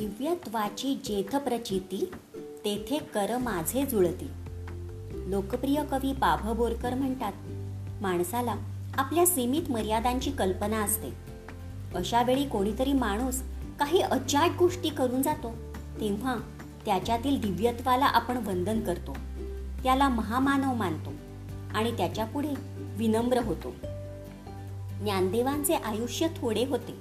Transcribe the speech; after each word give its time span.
दिव्यत्वाची 0.00 0.94
जेथ 1.04 1.36
प्रचिती 1.36 2.10
तेथे 2.64 2.98
कर 2.98 3.38
माझे 3.38 3.86
जुळती. 3.86 4.28
लोकप्रिय 5.14 5.82
कवी 5.90 6.12
बाभ 6.12 6.56
बोरकर 6.56 6.94
म्हणतात 6.94 7.32
माणसाला 8.02 8.54
आपल्या 8.94 9.26
सीमित 9.26 9.70
मर्यादांची 9.70 10.30
कल्पना 10.30 10.78
असते. 10.82 11.08
अशा 11.94 12.22
वेळी 12.22 12.48
कोणीतरी 12.48 12.92
माणूस 12.92 13.42
काही 13.78 14.00
अचाट 14.00 14.50
गोष्टी 14.58 14.88
करून 14.88 15.22
जातो 15.22 15.52
तेव्हा 16.00 16.36
त्याच्यातील 16.84 17.40
दिव्यत्वाला 17.40 18.06
आपण 18.06 18.36
वंदन 18.36 18.80
करतो. 18.80 19.16
त्याला 19.82 20.08
महामानव 20.08 20.74
मानतो 20.74 21.10
आणि 21.74 21.96
त्याच्या 21.96 22.24
पुढे 22.24 22.54
विनम्र 22.96 23.38
होतो. 23.42 23.74
ज्ञानदेवांचे 25.02 25.74
आयुष्य 25.74 26.26
थोडे 26.36 26.64
होते 26.64 26.92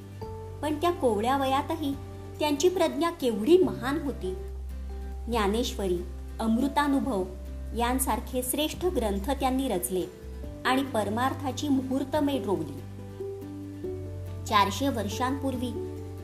पण 0.61 0.75
त्या 0.81 0.91
कोवळ्या 0.91 1.37
वयातही 1.37 1.93
त्यांची 2.39 2.69
प्रज्ञा 2.69 3.09
केवढी 3.09 3.57
महान 3.57 4.01
होती. 4.01 4.35
ज्ञानेश्वरी 5.27 5.97
अमृतानुभव 6.39 7.23
यांसारखे 7.77 8.41
श्रेष्ठ 8.43 8.85
ग्रंथ 8.85 9.31
त्यांनी 9.31 9.67
रचले 9.67 10.03
आणि 10.65 10.83
परमार्थाची 10.83 11.67
मुहूर्तमेढ 11.67 12.45
रोवली. 12.45 12.79
चारशे 14.45 14.89
वर्षांपूर्वी 14.89 15.71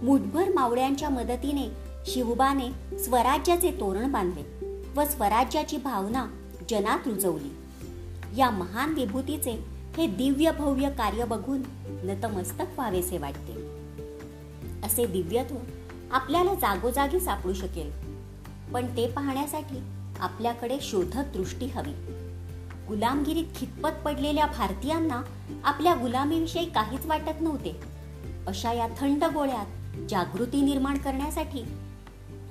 मुठभर 0.02 0.54
मावळ्यांच्या 0.54 1.10
मदतीने 1.10 1.70
शिवबाने 2.06 2.98
स्वराज्याचे 2.98 3.72
तोरण 3.72 4.12
बांधले 4.12 4.76
व 4.96 5.04
स्वराज्याची 5.04 5.78
भावना 5.78 6.28
जनात 6.70 7.00
रुजवली. 7.06 7.54
या 8.38 8.50
महान 8.50 8.94
विभूतीचे 8.94 9.52
हे 9.98 10.08
दिव्य 10.08 10.52
भव्य 10.52 10.90
कार्य 10.90 11.26
बघून 11.26 11.62
नतमस्तक 11.88 12.66
व्हावेसे 12.78 13.18
वाटते. 13.18 13.54
असे 14.84 15.06
दिव्यत्व 15.06 15.56
आपल्याला 16.12 16.54
जागोजागी 16.54 17.20
सापडू 17.20 17.54
शकेल. 17.54 17.92
पण 18.74 18.86
ते 18.86 19.08
पाहण्यासाठी 19.08 19.82
आपल्याकडे 20.20 20.78
शोधक 20.82 21.24
दृष्टी 21.34 21.66
हवी. 21.66 22.26
गुलामगिरीत 22.88 23.46
खितपत 23.56 23.90
पडलेल्या 24.06 24.46
भारतीयांना 24.46 25.22
आपल्या 25.64 25.94
गुलामीविषयी 25.94 26.66
काहीच 26.66 27.06
वाटत 27.06 27.42
नव्हते. 27.42 27.82
अशा 28.48 28.72
या 28.72 28.88
थंड 29.00 29.24
गोळ्यात 29.24 29.66
जागृती 30.10 30.62
निर्माण 30.62 30.98
करण्यासाठी 30.98 31.64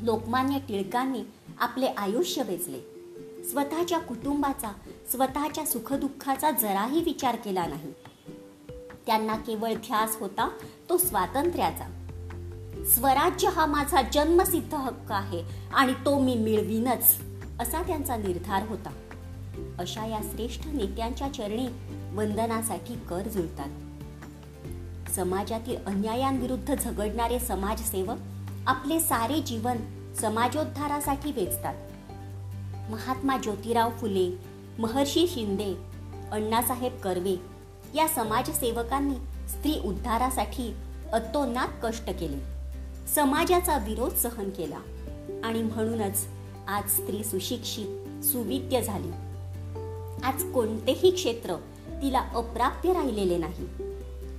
लोकमान्य 0.01 0.59
टिळकांनी 0.59 1.23
आपले 1.59 1.87
आयुष्य 1.87 2.43
वेचले. 2.43 2.81
स्वतःच्या 3.45 3.99
कुटुंबाचा 3.99 4.73
स्वतःच्या 5.11 5.67
सुखदुःखाचा 5.67 6.51
जराही 6.51 7.03
विचार 7.03 7.37
केला 7.37 7.67
नाही. 7.67 7.93
त्यांना 9.07 9.37
केवळ 9.37 9.75
ध्यास 9.75 10.17
होता 10.21 10.49
तो 10.89 10.97
स्वातंत्र्याचा. 10.97 12.04
स्वराज्य 12.85 13.49
हा 13.49 13.67
माझा 13.67 14.03
जन्मसिद्ध 14.03 14.75
हक्क 14.75 15.13
आहे 15.13 15.43
आणि 15.75 15.93
तो 15.93 16.19
मी 16.19 16.35
मिळवीनच 16.35 17.17
असा 17.61 17.83
त्यांचा 17.83 18.17
निर्धार 18.17 18.69
होता. 18.69 18.91
अशा 19.79 20.07
या 20.07 20.19
श्रेष्ठ 20.23 20.67
नेत्यांच्या 20.67 21.35
चरणी 21.35 21.69
वंदनासाठी 22.15 22.95
कर 22.95 23.29
जुळतात. 23.29 23.69
समाजातील 25.11 25.77
अन्यायांविरुद्ध 25.87 26.75
झगडणारे 26.75 27.39
समाजसेवक 27.39 28.17
आपले 28.67 29.01
सारे 29.01 29.41
जीवन 29.41 29.77
समाजोद्धारासाठी 30.15 31.33
वेचतात. 31.33 31.75
महात्मा 32.91 33.37
ज्योतिराव 33.37 33.91
फुले 33.91 34.39
महर्षी 34.79 35.27
शिंदे 35.27 35.75
अण्णासाहेब 36.33 36.97
कर्वे 36.97 37.41
या 37.95 38.09
समाजसेवकांनी 38.09 39.49
स्त्री 39.49 39.81
उद्धारासाठी 39.85 40.77
अतोनात 41.13 41.69
कष्ट 41.83 42.11
केले. 42.11 42.55
समाजाचा 43.09 43.79
विरोध 43.79 44.15
सहन 44.15 44.51
केला 44.51 44.79
आणि 45.45 45.63
म्हणूनच 45.63 46.27
आज 46.69 46.91
स्त्री 46.91 47.25
सुशिक्षित 47.25 48.25
सुविद्य 48.25 48.83
झाली. 48.83 49.11
आज 50.25 50.53
कोणतेही 50.53 51.11
क्षेत्र 51.11 51.55
तिला 52.03 52.19
अप्राप्य 52.35 52.93
राहिलेले 52.93 53.39
नाही. 53.39 53.67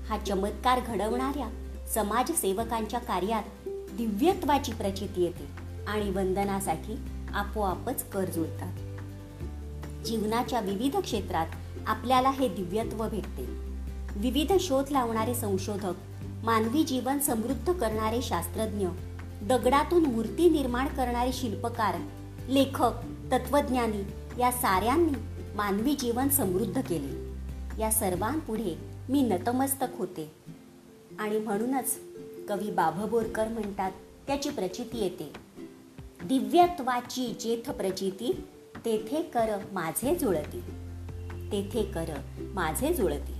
हा 0.09 0.17
चमत्कार 0.17 0.79
घडवणाऱ्या 0.87 1.49
समाजसेवकांच्या 1.87 2.99
कार्यात 2.99 3.43
दिव्यत्वाची 3.67 4.71
प्रचिती 4.71 5.23
येते 5.23 5.47
आणि 5.87 6.11
वंदनासाठी 6.11 6.95
आपोआपच 7.33 8.03
कर 8.09 8.25
जुळतात. 8.25 8.73
जीवनाच्या 10.05 10.59
विविध 10.59 10.97
क्षेत्रात 10.97 11.47
आपल्याला 11.87 12.29
हे 12.29 12.47
दिव्यत्व 12.47 13.09
भेटते. 13.09 13.45
विविध 14.15 14.53
शोध 14.59 14.85
लावणारे 14.91 15.35
संशोधक 15.35 15.93
मानवी 16.45 16.83
जीवन 16.83 17.19
समृद्ध 17.19 17.73
करणारे 17.73 18.21
शास्त्रज्ञ 18.21 18.87
दगडातून 19.41 20.05
मूर्ती 20.05 20.49
निर्माण 20.49 20.87
करणारे 20.87 21.33
शिल्पकार 21.33 21.95
लेखक 22.47 22.91
तत्वज्ञानी 23.31 24.03
या 24.41 24.51
साऱ्यांनी 24.51 25.13
मानवी 25.55 25.95
जीवन 25.95 26.29
समृद्ध 26.29 26.81
केले. 26.81 27.35
या 27.81 27.91
सर्वांपुढे 27.91 28.77
मी 29.09 29.21
नतमस्तक 29.21 29.87
होते. 29.97 30.31
आणि 31.19 31.39
म्हणूनच 31.39 31.99
कवी 32.49 32.71
बाभबोरकर 32.71 33.47
म्हणतात 33.47 33.91
त्याची 34.27 34.49
प्रचिती 34.49 35.03
येते. 35.03 35.33
दिव्यत्वाची 36.25 37.37
जेथ 37.39 37.71
प्रचिती 37.71 38.47
तेथे 38.85 39.21
कर 39.21 39.57
माझे 39.71 40.15
जुळती. 40.15 40.61
तेथे 41.51 41.83
कर 41.83 42.05
माझे 42.39 42.93
जुळती. 42.93 43.33